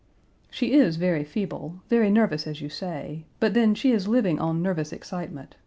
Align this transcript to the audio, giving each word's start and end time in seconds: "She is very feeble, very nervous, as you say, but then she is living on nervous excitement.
"She 0.49 0.73
is 0.73 0.95
very 0.97 1.23
feeble, 1.23 1.75
very 1.87 2.09
nervous, 2.09 2.47
as 2.47 2.59
you 2.59 2.69
say, 2.69 3.27
but 3.39 3.53
then 3.53 3.75
she 3.75 3.91
is 3.91 4.07
living 4.07 4.39
on 4.39 4.63
nervous 4.63 4.91
excitement. 4.91 5.57